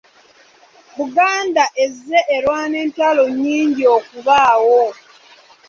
Buganda 0.97 1.63
ezze 1.83 2.19
erwana 2.35 2.75
entalo 2.85 3.23
nnyingi 3.33 3.83
okubaawo. 3.97 4.81